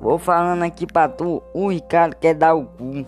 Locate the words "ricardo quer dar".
1.68-2.54